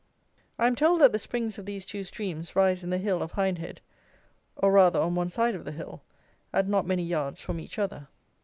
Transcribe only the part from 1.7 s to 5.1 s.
two streams rise in the Hill of Hindhead, or, rather,